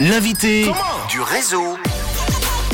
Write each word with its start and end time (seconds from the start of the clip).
L'invité 0.00 0.64
du 1.08 1.20
réseau. 1.20 1.78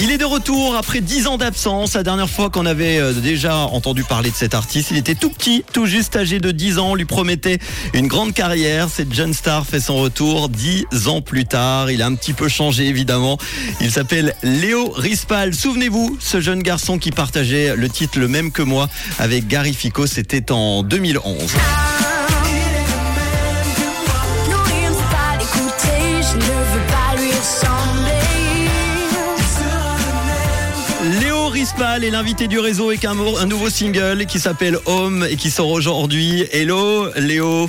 Il 0.01 0.11
est 0.11 0.17
de 0.17 0.25
retour 0.25 0.77
après 0.77 1.03
10 1.03 1.27
ans 1.27 1.37
d'absence. 1.37 1.93
La 1.93 2.03
dernière 2.03 2.31
fois 2.31 2.49
qu'on 2.49 2.65
avait 2.65 2.97
euh, 2.97 3.13
déjà 3.13 3.59
entendu 3.59 4.03
parler 4.03 4.31
de 4.31 4.35
cet 4.35 4.55
artiste, 4.55 4.93
il 4.93 4.97
était 4.97 5.15
tout 5.15 5.29
petit, 5.29 5.63
tout 5.75 5.85
juste 5.85 6.17
âgé 6.17 6.41
de 6.41 6.53
10 6.53 6.79
ans. 6.79 6.93
On 6.93 6.95
lui 6.95 7.05
promettait 7.05 7.59
une 7.93 8.07
grande 8.07 8.33
carrière. 8.33 8.89
Cette 8.89 9.13
jeune 9.13 9.35
star 9.35 9.67
fait 9.67 9.79
son 9.81 9.97
retour 9.97 10.49
10 10.49 10.87
ans 11.09 11.21
plus 11.21 11.45
tard. 11.45 11.91
Il 11.91 12.01
a 12.01 12.07
un 12.07 12.15
petit 12.15 12.33
peu 12.33 12.49
changé 12.49 12.87
évidemment. 12.87 13.37
Il 13.83 13.91
s'appelle 13.91 14.35
Léo 14.43 14.89
Rispal. 14.93 15.53
Souvenez-vous, 15.53 16.17
ce 16.19 16.41
jeune 16.41 16.63
garçon 16.63 16.97
qui 16.97 17.11
partageait 17.11 17.77
le 17.77 17.91
titre 17.91 18.19
le 18.19 18.27
même 18.27 18.53
que 18.53 18.63
moi 18.63 18.89
avec 19.19 19.49
Gary 19.49 19.75
Fico, 19.75 20.07
c'était 20.07 20.51
en 20.51 20.83
2011. 20.83 21.37
Léo 31.53 31.65
Rispal 31.65 32.05
est 32.05 32.11
l'invité 32.11 32.49
du 32.49 32.59
réseau 32.59 32.89
avec 32.89 33.05
un, 33.05 33.15
nouveau 33.15 33.69
single 33.69 34.25
qui 34.27 34.39
s'appelle 34.39 34.79
Home 34.87 35.27
et 35.29 35.37
qui 35.37 35.51
sort 35.51 35.71
aujourd'hui. 35.71 36.47
Hello 36.51 37.09
Léo, 37.17 37.69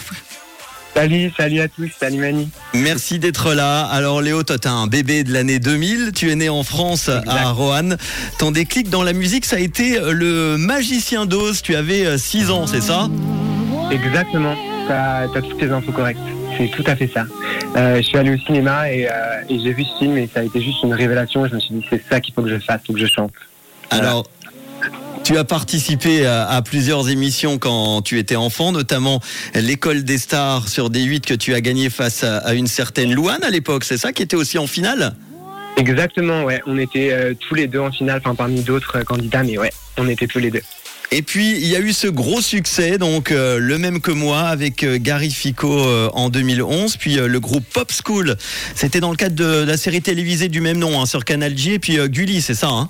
Salut, 0.93 1.31
salut 1.35 1.59
à 1.59 1.67
tous, 1.67 1.89
salut 1.99 2.19
Mani. 2.19 2.49
merci 2.73 3.19
d'être 3.19 3.53
là. 3.53 3.83
Alors 3.85 4.21
Léo, 4.21 4.43
toi 4.43 4.57
t'as 4.57 4.71
un 4.71 4.87
bébé 4.87 5.23
de 5.23 5.33
l'année 5.33 5.59
2000, 5.59 6.11
tu 6.15 6.31
es 6.31 6.35
né 6.35 6.49
en 6.49 6.63
France 6.63 7.09
à 7.09 7.51
Roanne. 7.51 7.97
Ton 8.39 8.51
déclic 8.51 8.89
dans 8.89 9.03
la 9.03 9.11
musique, 9.11 9.43
ça 9.43 9.57
a 9.57 9.59
été 9.59 9.99
le 9.99 10.55
magicien 10.57 11.25
d'Oz, 11.25 11.61
tu 11.61 11.75
avais 11.75 12.17
6 12.17 12.51
ans, 12.51 12.67
c'est 12.67 12.81
ça? 12.81 13.09
Exactement, 13.91 14.55
t'as 14.87 15.23
as 15.23 15.41
toutes 15.41 15.61
les 15.61 15.71
infos 15.71 15.91
correctes. 15.91 16.19
C'est 16.57 16.69
tout 16.69 16.83
à 16.85 16.95
fait 16.95 17.09
ça. 17.13 17.25
Euh, 17.75 17.97
je 17.97 18.01
suis 18.03 18.17
allé 18.17 18.35
au 18.35 18.37
cinéma 18.37 18.91
et, 18.91 19.07
euh, 19.07 19.11
et 19.49 19.59
j'ai 19.59 19.73
vu 19.73 19.83
ce 19.83 19.97
film 19.97 20.17
et 20.17 20.29
ça 20.31 20.41
a 20.41 20.43
été 20.43 20.61
juste 20.61 20.83
une 20.83 20.93
révélation. 20.93 21.47
Je 21.47 21.55
me 21.55 21.59
suis 21.59 21.73
dit 21.73 21.85
c'est 21.89 22.03
ça 22.09 22.21
qu'il 22.21 22.33
faut 22.33 22.43
que 22.43 22.49
je 22.49 22.59
fasse, 22.59 22.81
faut 22.85 22.93
que 22.93 22.99
je 22.99 23.07
chante. 23.07 23.31
Alors, 23.89 24.27
tu 25.23 25.37
as 25.37 25.43
participé 25.43 26.25
à, 26.25 26.47
à 26.49 26.61
plusieurs 26.61 27.09
émissions 27.09 27.57
quand 27.57 28.01
tu 28.01 28.19
étais 28.19 28.35
enfant, 28.35 28.71
notamment 28.71 29.21
l'école 29.55 30.03
des 30.03 30.17
stars 30.17 30.67
sur 30.67 30.89
D8 30.89 31.21
que 31.21 31.33
tu 31.33 31.53
as 31.53 31.61
gagné 31.61 31.89
face 31.89 32.23
à, 32.23 32.37
à 32.39 32.53
une 32.53 32.67
certaine 32.67 33.13
Louane 33.13 33.43
à 33.43 33.49
l'époque, 33.49 33.83
c'est 33.85 33.97
ça 33.97 34.11
qui 34.11 34.23
était 34.23 34.35
aussi 34.35 34.57
en 34.57 34.67
finale? 34.67 35.15
Exactement, 35.77 36.43
ouais. 36.43 36.61
On 36.67 36.77
était 36.77 37.11
euh, 37.11 37.33
tous 37.39 37.55
les 37.55 37.67
deux 37.67 37.79
en 37.79 37.91
finale, 37.91 38.21
enfin 38.23 38.35
parmi 38.35 38.61
d'autres 38.61 38.97
euh, 38.99 39.03
candidats, 39.03 39.43
mais 39.43 39.57
ouais, 39.57 39.71
on 39.97 40.07
était 40.07 40.27
tous 40.27 40.39
les 40.39 40.51
deux. 40.51 40.61
Et 41.11 41.21
puis 41.21 41.51
il 41.51 41.67
y 41.67 41.75
a 41.75 41.79
eu 41.79 41.93
ce 41.93 42.07
gros 42.07 42.41
succès, 42.41 42.97
donc 42.97 43.31
euh, 43.31 43.59
le 43.59 43.77
même 43.77 44.01
que 44.01 44.11
moi 44.11 44.41
avec 44.41 44.83
euh, 44.83 44.97
Gary 44.99 45.29
Fico 45.31 45.79
euh, 45.79 46.09
en 46.13 46.29
2011, 46.29 46.97
puis 46.97 47.19
euh, 47.19 47.27
le 47.27 47.39
groupe 47.39 47.63
Pop 47.71 47.91
School. 47.91 48.35
C'était 48.75 48.99
dans 48.99 49.11
le 49.11 49.15
cadre 49.15 49.35
de 49.35 49.63
la 49.63 49.77
série 49.77 50.01
télévisée 50.01 50.47
du 50.49 50.59
même 50.59 50.77
nom 50.79 50.99
hein, 50.99 51.05
sur 51.05 51.23
Canal 51.23 51.55
J 51.57 51.73
et 51.73 51.79
puis 51.79 51.99
euh, 51.99 52.07
Gulli, 52.07 52.41
c'est 52.41 52.55
ça 52.55 52.69
hein? 52.69 52.89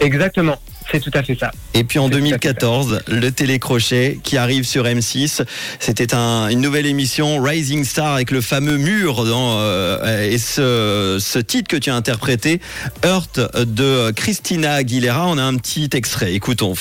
Exactement, 0.00 0.58
c'est 0.90 1.00
tout 1.00 1.10
à 1.14 1.22
fait 1.22 1.36
ça. 1.38 1.50
Et 1.74 1.84
puis 1.84 1.98
en 1.98 2.06
C'est 2.06 2.10
tout 2.10 2.16
à 2.16 2.20
fait 2.20 2.28
2014, 2.30 3.02
le 3.08 3.30
télécrochet 3.30 4.18
qui 4.22 4.36
arrive 4.36 4.64
sur 4.64 4.84
M6. 4.84 5.42
C'était 5.78 6.14
un- 6.14 6.48
une 6.48 6.60
nouvelle 6.60 6.86
émission 6.86 7.40
Rising 7.40 7.84
Star 7.84 8.14
avec 8.14 8.30
le 8.30 8.40
fameux 8.40 8.78
mur 8.78 9.24
dans, 9.24 9.58
euh, 9.58 10.28
et 10.28 10.38
ce, 10.38 11.18
ce 11.20 11.38
titre 11.38 11.68
que 11.68 11.76
tu 11.76 11.90
as 11.90 11.94
interprété, 11.94 12.60
Hurt 13.04 13.38
de 13.56 14.10
Christina 14.10 14.74
Aguilera. 14.74 15.26
On 15.28 15.38
a 15.38 15.42
un 15.42 15.56
petit 15.56 15.88
extrait. 15.92 16.32
Écoutons. 16.34 16.74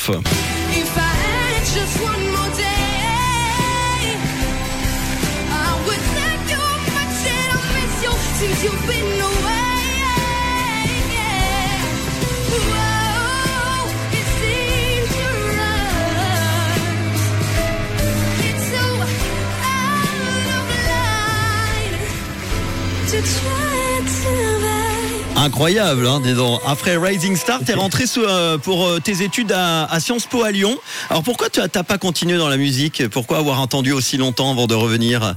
If 8.64 9.41
Incroyable, 25.42 26.06
hein, 26.06 26.22
dis 26.24 26.36
donc. 26.36 26.62
Après 26.68 26.98
Rising 26.98 27.36
Star, 27.36 27.62
t'es 27.66 27.74
rentré 27.74 28.06
sous, 28.06 28.22
euh, 28.22 28.60
pour 28.60 28.86
euh, 28.86 29.00
tes 29.00 29.24
études 29.24 29.52
à, 29.52 29.86
à 29.86 30.00
Sciences 30.00 30.28
Po 30.28 30.44
à 30.44 30.52
Lyon. 30.52 30.78
Alors 31.10 31.24
pourquoi 31.24 31.50
tu 31.50 31.60
n'as 31.60 31.68
pas 31.68 31.98
continué 31.98 32.38
dans 32.38 32.48
la 32.48 32.58
musique? 32.58 33.08
Pourquoi 33.10 33.40
avoir 33.40 33.60
attendu 33.60 33.92
aussi 33.92 34.18
longtemps 34.18 34.52
avant 34.52 34.68
de 34.68 34.76
revenir? 34.76 35.34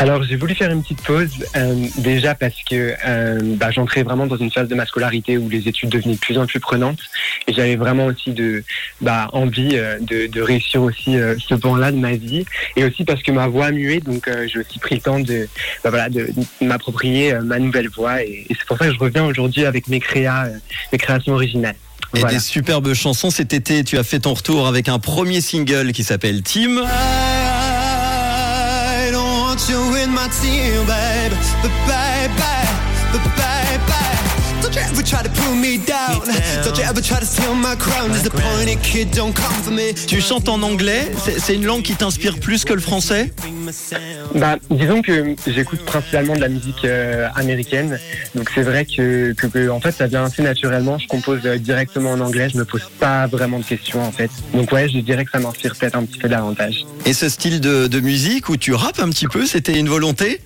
Alors 0.00 0.22
j'ai 0.22 0.36
voulu 0.36 0.54
faire 0.54 0.70
une 0.70 0.82
petite 0.82 1.02
pause, 1.02 1.28
euh, 1.56 1.74
déjà 1.98 2.34
parce 2.34 2.54
que 2.68 2.94
euh, 3.06 3.38
bah, 3.56 3.70
j'entrais 3.70 4.02
vraiment 4.02 4.26
dans 4.26 4.38
une 4.38 4.50
phase 4.50 4.66
de 4.66 4.74
ma 4.74 4.86
scolarité 4.86 5.36
où 5.36 5.50
les 5.50 5.68
études 5.68 5.90
devenaient 5.90 6.14
de 6.14 6.18
plus 6.18 6.38
en 6.38 6.46
plus 6.46 6.58
prenantes 6.58 7.00
et 7.46 7.52
j'avais 7.52 7.76
vraiment 7.76 8.06
aussi 8.06 8.30
de 8.30 8.64
bah, 9.02 9.28
envie 9.34 9.72
euh, 9.74 9.98
de, 10.00 10.26
de 10.26 10.40
réussir 10.40 10.80
aussi 10.82 11.18
euh, 11.18 11.36
ce 11.46 11.54
pan-là 11.54 11.92
de 11.92 11.98
ma 11.98 12.12
vie 12.12 12.46
et 12.76 12.84
aussi 12.84 13.04
parce 13.04 13.22
que 13.22 13.30
ma 13.30 13.46
voix 13.46 13.66
a 13.66 13.72
mué 13.72 14.00
donc 14.00 14.26
euh, 14.26 14.48
j'ai 14.50 14.60
aussi 14.60 14.78
pris 14.78 14.94
le 14.94 15.00
temps 15.02 15.20
de 15.20 15.46
bah, 15.84 15.90
voilà 15.90 16.08
de, 16.08 16.28
de 16.34 16.66
m'approprier 16.66 17.34
ma 17.34 17.58
nouvelle 17.58 17.90
voix 17.90 18.22
et, 18.24 18.46
et 18.48 18.56
c'est 18.58 18.64
pour 18.66 18.78
ça 18.78 18.86
que 18.86 18.94
je 18.94 18.98
reviens 18.98 19.26
aujourd'hui 19.26 19.66
avec 19.66 19.86
mes 19.88 20.00
créas, 20.00 20.48
mes 20.92 20.98
créations 20.98 21.34
originales. 21.34 21.76
Et 22.14 22.20
Voilà. 22.20 22.36
des 22.36 22.40
superbes 22.40 22.94
chansons. 22.94 23.30
Cet 23.30 23.52
été, 23.52 23.84
tu 23.84 23.98
as 23.98 24.02
fait 24.02 24.20
ton 24.20 24.32
retour 24.32 24.66
avec 24.66 24.88
un 24.88 24.98
premier 24.98 25.42
single 25.42 25.92
qui 25.92 26.02
s'appelle 26.04 26.42
Team. 26.42 26.80
You 29.70 29.94
in 30.02 30.10
my 30.10 30.26
team, 30.28 30.84
babe. 30.86 31.32
But 31.62 31.72
baby, 31.86 32.56
but 33.12 33.24
baby. 33.36 34.19
Don't 34.70 34.76
you 34.76 34.86
ever 34.88 35.02
try 35.02 35.22
to 35.24 35.30
pull 35.30 35.56
me 35.56 35.78
down. 35.78 36.20
Don't 36.62 36.78
you 36.78 36.84
ever 36.84 37.02
try 37.02 37.18
to 37.18 37.26
steal 37.26 37.56
my 37.56 37.74
crown. 37.74 38.12
Disappointed 38.12 38.80
kid, 38.82 39.10
don't 39.10 39.34
come 39.34 39.52
for 39.64 39.72
me. 39.72 39.92
Tu 40.06 40.20
chantes 40.20 40.48
en 40.48 40.62
anglais. 40.62 41.10
C'est 41.24 41.40
c'est 41.40 41.56
une 41.56 41.66
langue 41.66 41.82
qui 41.82 41.96
t'inspire 41.96 42.38
plus 42.38 42.64
que 42.64 42.72
le 42.72 42.80
français? 42.80 43.32
Bah, 44.36 44.58
disons 44.70 45.02
que 45.02 45.34
j'écoute 45.48 45.84
principalement 45.84 46.36
de 46.36 46.40
la 46.40 46.48
musique 46.48 46.84
euh, 46.84 47.26
américaine, 47.34 47.98
donc 48.36 48.50
c'est 48.54 48.62
vrai 48.62 48.84
que, 48.84 49.32
que, 49.32 49.48
que, 49.48 49.68
en 49.70 49.80
fait 49.80 49.90
ça 49.90 50.06
vient 50.06 50.24
assez 50.24 50.42
naturellement. 50.42 50.98
Je 50.98 51.08
compose 51.08 51.40
euh, 51.46 51.58
directement 51.58 52.12
en 52.12 52.20
anglais, 52.20 52.48
je 52.48 52.56
me 52.56 52.64
pose 52.64 52.88
pas 53.00 53.26
vraiment 53.26 53.58
de 53.58 53.64
questions 53.64 54.02
en 54.04 54.12
fait. 54.12 54.30
Donc 54.54 54.70
ouais, 54.70 54.88
je 54.88 54.98
dirais 54.98 55.24
que 55.24 55.32
ça 55.32 55.40
m'inspire 55.40 55.74
peut-être 55.74 55.96
un 55.96 56.04
petit 56.04 56.18
peu 56.18 56.28
davantage. 56.28 56.84
Et 57.06 57.12
ce 57.12 57.28
style 57.28 57.60
de, 57.60 57.88
de 57.88 58.00
musique 58.00 58.48
où 58.48 58.56
tu 58.56 58.72
rappes 58.72 59.00
un 59.00 59.10
petit 59.10 59.26
peu, 59.26 59.46
c'était 59.46 59.76
une 59.76 59.88
volonté? 59.88 60.40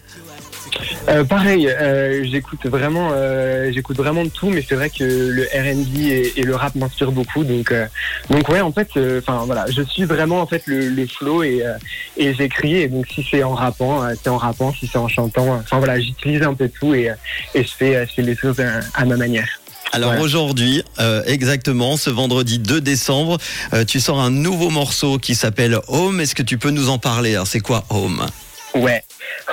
Euh, 1.07 1.23
pareil, 1.23 1.69
euh, 1.69 2.25
j'écoute 2.25 2.65
vraiment, 2.67 3.11
euh, 3.13 3.71
j'écoute 3.73 3.97
vraiment 3.99 4.25
de 4.25 4.31
tout, 4.31 4.49
mais 4.49 4.65
c'est 4.67 4.75
vrai 4.75 4.89
que 4.89 5.05
le 5.05 5.43
R&B 5.45 5.99
et, 5.99 6.33
et 6.37 6.43
le 6.43 6.57
rap 6.57 6.75
m'inspirent 6.77 7.13
beaucoup. 7.13 7.45
Donc 7.45 7.73
euh, 7.73 7.87
donc 8.31 8.49
ouais, 8.49 8.63
en 8.63 8.73
fait, 8.73 8.89
euh, 8.97 9.21
enfin 9.21 9.43
voilà, 9.45 9.67
je 9.71 9.83
suis 9.83 10.05
vraiment 10.05 10.41
en 10.41 10.47
fait 10.47 10.63
le, 10.67 10.89
le 10.89 11.07
flow 11.07 11.43
et 11.43 11.63
euh, 11.65 11.75
et 12.17 12.33
j'écris. 12.33 12.77
Et 12.77 12.89
donc 12.89 13.07
si 13.15 13.27
c'est 13.31 13.43
en 13.43 13.53
rappant, 13.55 14.03
euh, 14.03 14.15
c'est 14.23 14.31
en 14.31 14.39
rappant. 14.39 14.73
Si 14.73 14.87
c'est 14.91 14.97
en 14.97 15.09
chantant, 15.09 15.55
enfin 15.57 15.79
voilà, 15.79 16.01
j'utilise 16.01 16.43
un 16.43 16.55
peu 16.55 16.71
tout 16.71 16.95
et 16.95 17.11
et 17.55 17.63
je 17.65 17.71
fais 17.77 18.07
je 18.07 18.13
fais 18.15 18.23
les 18.23 18.35
choses 18.35 18.57
euh, 18.59 18.81
à 18.95 19.05
ma 19.05 19.17
manière. 19.19 19.49
Alors 19.93 20.09
Voilà. 20.11 20.25
aujourd'hui, 20.25 20.83
euh, 21.01 21.23
exactement, 21.27 21.97
ce 21.99 22.09
vendredi 22.11 22.59
2 22.59 22.81
décembre, 22.81 23.39
euh, 23.75 23.85
tu 23.85 24.01
sors 24.01 24.19
un 24.21 24.31
nouveau 24.31 24.71
morceau 24.71 25.19
qui 25.19 25.35
s'appelle 25.37 25.79
Home. 25.87 26.21
Est-ce 26.21 26.35
que 26.35 26.43
tu 26.43 26.57
peux 26.59 26.71
nous 26.71 26.89
en 26.89 26.99
parler? 26.99 27.41
C'est 27.45 27.61
quoi 27.61 27.85
Home? 27.91 28.27
Ouais, 28.75 29.03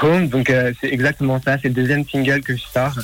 Home, 0.02 0.28
donc 0.30 0.50
euh, 0.50 0.74
c'est 0.82 0.88
exactement 0.92 1.40
ça, 1.46 1.58
c'est 1.62 1.68
le 1.68 1.76
deuxième 1.76 2.08
single 2.08 2.42
que 2.42 2.56
je 2.56 2.64
sors. 2.74 2.96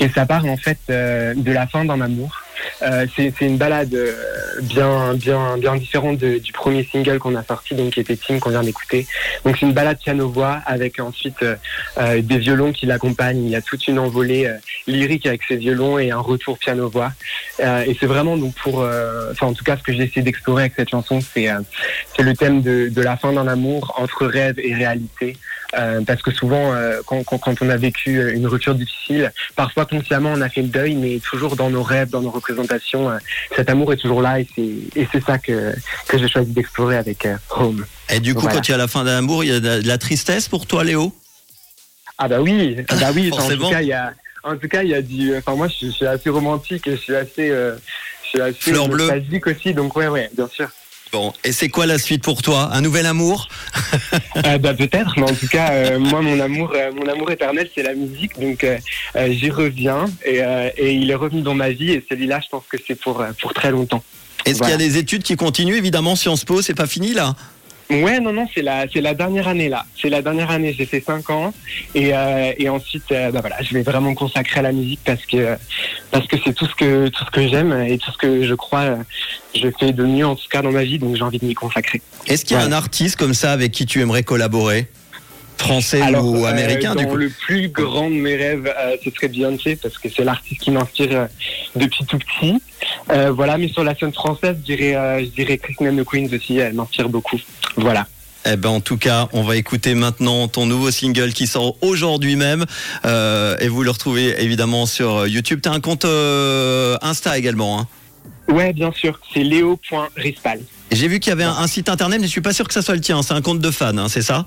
Et 0.00 0.08
ça 0.08 0.26
part 0.26 0.44
en 0.44 0.56
fait 0.56 0.78
euh, 0.90 1.32
de 1.36 1.52
la 1.52 1.66
fin 1.68 1.84
d'un 1.84 2.00
amour. 2.00 2.42
Euh, 2.82 3.06
c'est 3.16 3.32
une 3.40 3.56
balade 3.56 3.94
euh, 3.94 4.12
bien, 4.62 5.14
bien, 5.14 5.56
bien 5.56 5.76
différente 5.76 6.18
de- 6.18 6.38
du 6.38 6.52
premier 6.52 6.84
single 6.84 7.18
qu'on 7.18 7.34
a 7.34 7.42
sorti, 7.42 7.74
donc 7.74 7.92
qui 7.94 8.00
était 8.00 8.16
Team 8.16 8.38
qu'on 8.40 8.50
vient 8.50 8.62
d'écouter. 8.62 9.06
Donc 9.44 9.56
c'est 9.58 9.64
une 9.66 9.72
balade 9.72 9.98
piano-voix 9.98 10.60
avec 10.66 10.98
ensuite 11.00 11.42
euh, 11.42 11.56
euh, 11.98 12.20
des 12.20 12.36
violons 12.38 12.72
qui 12.72 12.84
l'accompagnent. 12.86 13.44
Il 13.44 13.50
y 13.50 13.56
a 13.56 13.62
toute 13.62 13.86
une 13.88 13.98
envolée 13.98 14.52
lyrique 14.86 15.26
avec 15.26 15.42
ces 15.48 15.56
violons 15.56 15.98
et 15.98 16.10
un 16.10 16.18
retour 16.18 16.58
piano-voix. 16.58 17.12
Et 17.60 17.96
c'est 17.98 18.06
vraiment 18.06 18.36
donc 18.36 18.54
pour, 18.56 18.78
enfin 19.30 19.46
en 19.46 19.52
tout 19.52 19.64
cas 19.64 19.76
ce 19.76 19.82
que 19.82 19.92
j'ai 19.92 20.04
essayé 20.04 20.22
d'explorer 20.22 20.62
avec 20.64 20.74
cette 20.76 20.88
chanson, 20.90 21.20
c'est 21.20 21.48
c'est 22.16 22.22
le 22.22 22.34
thème 22.34 22.62
de, 22.62 22.88
de 22.88 23.02
la 23.02 23.16
fin 23.18 23.32
d'un 23.32 23.46
amour 23.46 23.94
entre 23.98 24.26
rêve 24.26 24.58
et 24.58 24.74
réalité. 24.74 25.36
Euh, 25.78 26.00
parce 26.04 26.20
que 26.22 26.32
souvent, 26.32 26.72
euh, 26.74 27.00
quand, 27.06 27.22
quand, 27.22 27.38
quand 27.38 27.62
on 27.62 27.70
a 27.70 27.76
vécu 27.76 28.18
euh, 28.18 28.34
une 28.34 28.46
rupture 28.46 28.74
difficile, 28.74 29.32
parfois 29.54 29.86
consciemment 29.86 30.32
on 30.34 30.40
a 30.40 30.48
fait 30.48 30.62
le 30.62 30.68
deuil, 30.68 30.96
mais 30.96 31.20
toujours 31.20 31.54
dans 31.54 31.70
nos 31.70 31.84
rêves, 31.84 32.10
dans 32.10 32.20
nos 32.22 32.30
représentations, 32.30 33.08
euh, 33.08 33.18
cet 33.54 33.70
amour 33.70 33.92
est 33.92 33.96
toujours 33.96 34.20
là 34.20 34.40
et 34.40 34.48
c'est 35.12 35.22
ça 35.24 35.38
que 35.38 35.72
que 36.08 36.18
j'ai 36.18 36.26
choisi 36.28 36.50
d'explorer 36.52 36.96
avec 36.96 37.24
euh, 37.24 37.36
Home. 37.50 37.86
Et 38.12 38.18
du 38.18 38.34
coup, 38.34 38.40
Voilà. 38.40 38.56
quand 38.56 38.62
tu 38.62 38.72
es 38.72 38.74
à 38.74 38.78
la 38.78 38.88
fin 38.88 39.04
d'un 39.04 39.18
amour, 39.18 39.44
il 39.44 39.50
y 39.50 39.54
a 39.54 39.60
de 39.60 39.86
la- 39.86 39.98
tristesse 39.98 40.48
pour 40.48 40.66
toi, 40.66 40.82
Léo? 40.82 41.14
Ah 42.18 42.26
bah 42.26 42.40
oui, 42.40 42.76
ah 42.88 42.94
bah 42.96 43.10
oui. 43.14 43.30
en 43.38 43.48
tout 43.48 43.70
cas, 43.70 43.80
il 43.80 43.88
y 43.88 43.92
a 43.92 44.12
en 44.42 44.56
tout 44.56 44.68
cas 44.68 44.82
il 44.82 44.88
y 44.90 44.94
a 44.94 45.02
du. 45.02 45.36
Enfin 45.36 45.54
moi, 45.54 45.68
je, 45.68 45.74
suis- 45.74 45.86
je 45.86 45.92
suis 45.92 46.06
assez 46.06 46.30
romantique 46.30 46.86
et 46.88 46.92
je 46.96 47.00
suis 47.00 47.14
assez, 47.14 47.48
euh, 47.50 47.76
je 48.24 48.28
suis 48.30 48.40
assez 48.40 48.54
Fleur 48.72 48.88
bleue. 48.88 49.08
aussi, 49.46 49.72
donc 49.72 49.94
ouais 49.96 50.08
ouais, 50.08 50.30
bien 50.36 50.48
sûr. 50.48 50.68
Bon, 51.12 51.32
et 51.42 51.50
c'est 51.52 51.68
quoi 51.68 51.86
la 51.86 51.98
suite 51.98 52.22
pour 52.22 52.40
toi? 52.40 52.70
Un 52.72 52.80
nouvel 52.82 53.06
amour? 53.06 53.48
Euh, 54.46 54.58
bah 54.58 54.74
peut-être, 54.74 55.14
mais 55.18 55.24
en 55.30 55.34
tout 55.34 55.48
cas, 55.48 55.70
euh, 55.72 55.98
moi 55.98 56.22
mon 56.22 56.38
amour, 56.40 56.72
euh, 56.74 56.90
mon 56.94 57.06
amour 57.08 57.30
éternel, 57.30 57.68
c'est 57.74 57.82
la 57.82 57.94
musique, 57.94 58.38
donc 58.40 58.64
j'y 59.28 59.50
reviens 59.50 60.06
et, 60.24 60.38
et 60.76 60.92
il 60.92 61.10
est 61.10 61.14
revenu 61.14 61.42
dans 61.42 61.54
ma 61.54 61.70
vie 61.70 61.90
et 61.90 62.04
celui-là, 62.08 62.40
je 62.42 62.48
pense 62.48 62.64
que 62.68 62.76
c'est 62.86 62.94
pour 62.94 63.22
pour 63.40 63.52
très 63.52 63.70
longtemps. 63.70 64.02
Est-ce 64.46 64.58
Voilà. 64.58 64.76
qu'il 64.76 64.82
y 64.82 64.86
a 64.86 64.90
des 64.92 64.98
études 64.98 65.22
qui 65.22 65.36
continuent 65.36 65.74
Évidemment, 65.76 66.16
Sciences 66.16 66.44
Po, 66.44 66.62
c'est 66.62 66.74
pas 66.74 66.86
fini 66.86 67.12
là? 67.12 67.34
Ouais, 67.90 68.20
non, 68.20 68.32
non, 68.32 68.46
c'est 68.54 68.62
la 68.62 68.86
c'est 68.92 69.00
la 69.00 69.14
dernière 69.14 69.48
année 69.48 69.68
là. 69.68 69.84
C'est 70.00 70.08
la 70.10 70.22
dernière 70.22 70.50
année. 70.50 70.72
J'ai 70.76 70.86
fait 70.86 71.00
cinq 71.00 71.28
ans 71.30 71.52
et 71.94 72.14
euh, 72.14 72.52
et 72.56 72.68
ensuite, 72.68 73.10
euh, 73.10 73.30
bah 73.32 73.40
voilà, 73.40 73.56
je 73.62 73.74
vais 73.74 73.82
vraiment 73.82 74.10
me 74.10 74.14
consacrer 74.14 74.60
à 74.60 74.62
la 74.62 74.72
musique 74.72 75.00
parce 75.04 75.26
que 75.26 75.56
parce 76.12 76.26
que 76.28 76.36
c'est 76.44 76.52
tout 76.54 76.66
ce 76.66 76.74
que 76.76 77.08
tout 77.08 77.24
ce 77.24 77.30
que 77.30 77.48
j'aime 77.48 77.72
et 77.72 77.98
tout 77.98 78.12
ce 78.12 78.16
que 78.18 78.44
je 78.44 78.54
crois 78.54 78.80
euh, 78.80 78.96
je 79.54 79.68
fais 79.78 79.92
de 79.92 80.04
mieux 80.04 80.26
en 80.26 80.36
tout 80.36 80.46
cas 80.48 80.62
dans 80.62 80.70
ma 80.70 80.84
vie, 80.84 80.98
donc 81.00 81.16
j'ai 81.16 81.22
envie 81.22 81.38
de 81.38 81.46
m'y 81.46 81.54
consacrer. 81.54 82.00
Est-ce 82.28 82.44
qu'il 82.44 82.56
y 82.56 82.60
a 82.60 82.62
Ouais. 82.62 82.68
un 82.68 82.72
artiste 82.72 83.16
comme 83.16 83.34
ça 83.34 83.50
avec 83.52 83.72
qui 83.72 83.86
tu 83.86 84.00
aimerais 84.00 84.22
collaborer? 84.22 84.86
Français 85.60 86.00
Alors, 86.00 86.24
ou 86.24 86.44
euh, 86.44 86.48
américain 86.48 86.94
du 86.94 87.06
coup 87.06 87.16
le 87.16 87.28
plus 87.28 87.68
grand 87.68 88.08
de 88.08 88.14
mes 88.14 88.34
rêves, 88.34 88.66
euh, 88.66 88.96
ce 89.04 89.10
serait 89.10 89.28
Beyoncé 89.28 89.76
parce 89.76 89.98
que 89.98 90.08
c'est 90.08 90.24
l'artiste 90.24 90.60
qui 90.62 90.70
m'inspire 90.70 91.08
euh, 91.12 91.26
depuis 91.76 92.04
tout 92.06 92.18
petit. 92.18 92.60
Voilà, 93.08 93.58
mais 93.58 93.68
sur 93.68 93.84
la 93.84 93.94
scène 93.94 94.12
française, 94.12 94.56
je 94.60 94.74
dirais, 94.74 95.24
je 95.24 95.30
dirais 95.30 95.58
Queens 95.58 96.28
aussi, 96.32 96.58
elle 96.58 96.74
m'inspire 96.74 97.08
beaucoup. 97.08 97.38
Voilà. 97.76 98.06
Eh 98.46 98.56
ben 98.56 98.70
en 98.70 98.80
tout 98.80 98.96
cas, 98.96 99.28
on 99.32 99.42
va 99.42 99.56
écouter 99.56 99.94
maintenant 99.94 100.48
ton 100.48 100.64
nouveau 100.64 100.90
single 100.90 101.32
qui 101.32 101.46
sort 101.46 101.76
aujourd'hui 101.82 102.36
même 102.36 102.64
euh, 103.04 103.56
et 103.60 103.68
vous 103.68 103.82
le 103.82 103.90
retrouvez 103.90 104.42
évidemment 104.42 104.86
sur 104.86 105.26
YouTube. 105.26 105.60
T'as 105.62 105.72
un 105.72 105.80
compte 105.80 106.06
euh, 106.06 106.96
Insta 107.02 107.36
également. 107.36 107.80
Hein? 107.80 107.86
Ouais, 108.50 108.72
bien 108.72 108.92
sûr, 108.92 109.18
c'est 109.32 109.42
léo.rispal. 109.44 110.60
J'ai 110.92 111.06
vu 111.06 111.20
qu'il 111.20 111.30
y 111.30 111.32
avait 111.32 111.44
un, 111.44 111.52
un 111.56 111.66
site 111.68 111.88
internet, 111.88 112.18
mais 112.20 112.26
je 112.26 112.32
suis 112.32 112.40
pas 112.40 112.52
sûr 112.52 112.66
que 112.66 112.74
ça 112.74 112.82
soit 112.82 112.96
le 112.96 113.00
tien. 113.00 113.22
C'est 113.22 113.32
un 113.34 113.40
compte 113.42 113.60
de 113.60 113.70
fan, 113.70 113.96
hein, 113.96 114.08
c'est 114.08 114.22
ça 114.22 114.44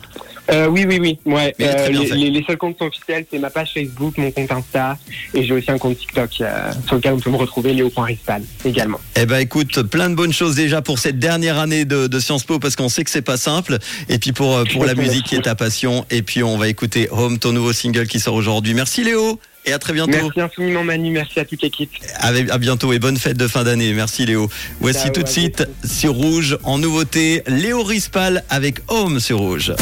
Euh, 0.51 0.67
oui, 0.67 0.83
oui, 0.85 0.97
oui. 0.99 1.17
Ouais. 1.25 1.55
Euh, 1.61 1.87
les, 1.87 2.05
fait. 2.05 2.15
les- 2.15 2.29
les 2.31 2.43
seuls 2.43 2.57
comptes 2.57 2.77
sont 2.77 2.87
officiels, 2.87 3.25
c'est 3.31 3.39
ma 3.39 3.49
page 3.49 3.71
Facebook, 3.73 4.17
mon 4.17 4.29
compte 4.29 4.51
Insta, 4.51 4.97
et 5.33 5.45
j'ai 5.45 5.53
aussi 5.53 5.71
un 5.71 5.77
compte 5.77 5.97
TikTok 5.97 6.29
euh, 6.41 6.71
sur 6.85 6.97
lequel 6.97 7.13
on 7.13 7.19
peut 7.19 7.29
me 7.29 7.37
retrouver, 7.37 7.73
léo.rispal 7.73 8.43
également. 8.65 8.99
Eh 9.15 9.25
ben 9.25 9.37
écoute, 9.37 9.83
plein 9.83 10.09
de 10.09 10.15
bonnes 10.15 10.33
choses 10.33 10.55
déjà 10.55 10.81
pour 10.81 10.99
cette 10.99 11.17
dernière 11.17 11.57
année 11.59 11.85
de, 11.85 12.07
de 12.07 12.19
Sciences 12.19 12.43
Po 12.43 12.59
parce 12.59 12.75
qu'on 12.75 12.89
sait 12.89 13.05
que 13.05 13.09
c'est 13.09 13.21
pas 13.21 13.37
simple. 13.37 13.77
Et 14.09 14.19
puis 14.19 14.33
pour 14.33 14.61
pour 14.73 14.83
la 14.83 14.95
musique 14.95 15.23
qui 15.23 15.35
est 15.35 15.41
ta 15.43 15.55
passion. 15.55 16.05
Et 16.11 16.23
puis 16.23 16.43
on 16.43 16.57
va 16.57 16.67
écouter 16.67 17.07
Home, 17.11 17.39
ton 17.39 17.53
nouveau 17.53 17.71
single 17.71 18.07
qui 18.07 18.19
sort 18.19 18.35
aujourd'hui. 18.35 18.73
Merci 18.73 19.05
Léo 19.05 19.39
et 19.65 19.73
à 19.73 19.79
très 19.79 19.93
bientôt. 19.93 20.11
Merci 20.11 20.41
infiniment 20.41 20.83
Manu, 20.83 21.11
merci 21.11 21.39
à 21.39 21.45
toute 21.45 21.61
l'équipe. 21.61 21.91
À 22.19 22.57
bientôt 22.57 22.93
et 22.93 22.99
bonne 22.99 23.17
fête 23.17 23.37
de 23.37 23.47
fin 23.47 23.63
d'année. 23.63 23.93
Merci 23.93 24.25
Léo. 24.25 24.49
Voici 24.79 25.03
Ciao, 25.03 25.11
tout 25.11 25.23
de 25.23 25.29
suite 25.29 25.67
sur 25.85 26.13
Rouge 26.13 26.57
en 26.63 26.77
nouveauté 26.77 27.43
Léo 27.47 27.83
Rispal 27.83 28.43
avec 28.49 28.79
Home 28.87 29.19
sur 29.19 29.39
Rouge. 29.39 29.73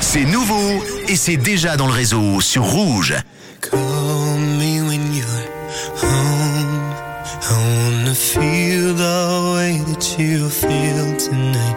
C'est 0.00 0.24
nouveau 0.24 0.82
et 1.08 1.16
c'est 1.16 1.36
déjà 1.36 1.76
dans 1.76 1.86
le 1.86 1.92
réseau 1.92 2.40
sur 2.40 2.64
Rouge. 2.64 3.14
Call 3.60 3.78
me 3.78 4.82
when 4.86 5.14
you're 5.14 5.26
home. 6.02 6.94
I 7.48 7.52
wanna 7.52 8.14
feel 8.14 8.94
the 8.94 9.54
way 9.54 9.80
that 9.86 10.18
you 10.18 10.48
feel 10.48 11.16
tonight. 11.16 11.76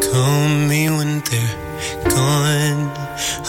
Call 0.00 0.48
me 0.68 0.90
when 0.90 1.22
they're 1.22 2.10
gone. 2.10 3.01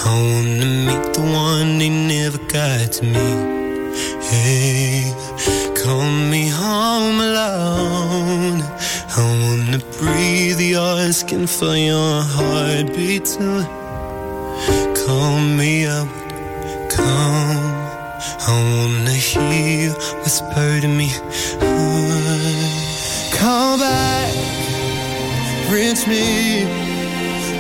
I 0.06 0.14
wanna 0.30 0.66
meet 0.88 1.14
the 1.14 1.22
one 1.22 1.78
they 1.78 1.90
never 1.90 2.38
got 2.38 2.92
to 2.94 3.04
me. 3.06 3.28
Hey, 4.30 5.14
call 5.82 6.10
me 6.32 6.50
home 6.50 7.20
alone. 7.20 8.62
I 9.16 9.24
wanna 9.44 9.80
breathe 9.98 10.60
your 10.60 11.12
skin, 11.14 11.48
feel 11.48 11.78
your 11.78 12.22
heartbeat 12.36 13.26
too. 13.26 13.64
Call 15.06 15.40
me 15.40 15.86
up, 15.86 16.10
come. 16.90 17.74
I 18.48 18.54
wanna 18.76 19.12
hear 19.12 19.54
you 19.84 19.92
whisper 20.22 20.82
to 20.82 20.88
me. 20.88 21.10
Come 23.32 23.80
back, 23.80 24.34
reach 25.72 26.06
me 26.08 26.93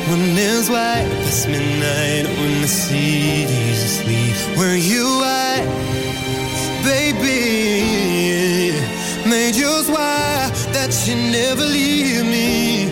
when 0.09 0.37
it's 0.37 0.69
white 0.69 1.07
past 1.23 1.47
midnight 1.47 2.25
when 2.37 2.61
the 2.61 2.67
city's 2.67 3.83
asleep. 3.83 4.35
Where 4.57 4.75
you 4.75 5.23
at, 5.23 5.63
baby? 6.83 8.73
Made 9.29 9.55
you 9.55 9.71
swear 9.83 10.51
that 10.75 10.91
you 11.07 11.15
never 11.15 11.63
leave 11.63 12.25
me. 12.25 12.91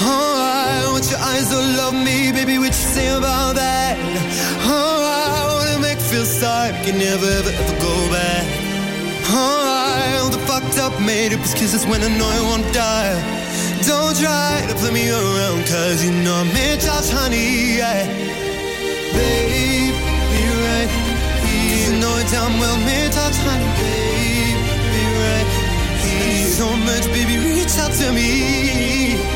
Oh, 0.00 0.34
I 0.40 0.90
want 0.92 1.08
your 1.10 1.20
eyes 1.20 1.48
to 1.50 1.60
love 1.80 1.94
me, 1.94 2.32
baby, 2.32 2.58
what 2.58 2.68
you 2.68 2.72
say 2.96 3.08
about 3.08 3.54
that? 3.56 3.98
Oh, 4.64 4.98
I 5.04 5.44
wanna 5.54 5.78
make 5.80 5.98
feel 5.98 6.24
sorry, 6.24 6.72
can 6.84 6.98
never 6.98 7.26
ever 7.26 7.50
ever 7.50 7.76
go 7.80 7.94
back. 8.10 8.46
Alright, 9.30 10.20
all 10.20 10.30
the 10.30 10.42
fucked 10.48 10.78
up 10.78 10.98
made 11.00 11.32
up 11.32 11.40
excuses 11.40 11.86
when 11.86 12.02
I 12.02 12.08
know 12.18 12.28
I 12.28 12.40
won't 12.40 12.74
die. 12.74 13.41
Don't 13.84 14.16
try 14.16 14.64
to 14.68 14.74
play 14.76 14.92
me 14.92 15.10
around, 15.10 15.66
cause 15.66 16.04
you 16.04 16.12
know 16.12 16.34
I'm 16.34 16.48
in 16.48 16.78
charge, 16.78 17.10
honey, 17.10 17.78
yeah. 17.78 18.06
Babe, 19.12 19.94
be 20.30 20.42
right 20.62 20.90
here. 21.42 21.92
You 21.92 22.00
know 22.00 22.14
it 22.18 22.28
damn 22.30 22.60
well, 22.60 22.76
me 22.86 23.10
touch, 23.10 23.36
honey, 23.42 23.66
babe, 23.78 24.60
be 24.92 25.02
right 25.18 25.48
here. 25.98 26.46
So 26.46 26.76
much, 26.76 27.06
baby, 27.06 27.38
reach 27.38 27.76
out 27.78 27.92
to 27.92 28.12
me. 28.12 29.31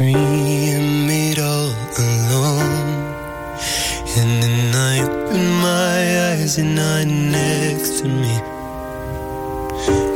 Well. 0.00 0.08
A 0.08 0.12
dream 0.12 1.06
made 1.06 1.38
all 1.38 1.72
alone. 1.98 3.14
And 4.16 4.42
then 4.42 4.74
I 4.74 5.02
open 5.02 5.46
my 5.62 6.32
eyes 6.32 6.58
and 6.58 6.76
you're 6.76 7.04
next 7.06 8.00
to 8.00 8.08
me. 8.08 8.40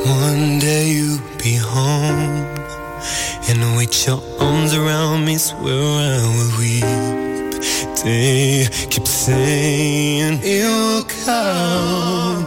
One 0.06 0.58
day 0.58 0.90
you'll 0.90 1.20
be 1.38 1.56
home. 1.56 2.46
And 3.48 3.76
with 3.76 4.06
your 4.06 4.22
arms 4.40 4.74
around 4.74 5.24
me, 5.26 5.36
swear 5.36 5.72
I 5.72 6.22
will 6.34 6.58
weep. 6.58 7.62
They 8.02 8.66
keep 8.90 9.06
saying 9.06 10.40
it 10.42 10.64
will 10.64 11.04
come. 11.24 12.44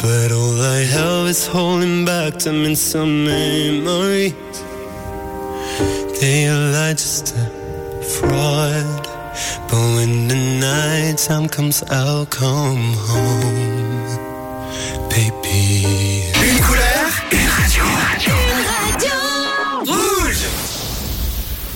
But 0.00 0.32
all 0.32 0.60
I 0.60 0.84
have 0.84 1.26
is 1.26 1.46
holding 1.46 2.04
back 2.04 2.38
time 2.38 2.64
and 2.64 2.78
some 2.78 3.24
memories. 3.24 4.45
Daylight 6.20 6.96
just 6.96 7.36
a 7.36 8.02
fraud, 8.02 9.04
but 9.68 9.82
when 9.96 10.28
the 10.28 10.34
night 10.60 11.18
time 11.18 11.46
comes, 11.46 11.82
I'll 11.90 12.24
come 12.24 12.94
home, 12.94 14.16
baby. 15.10 16.05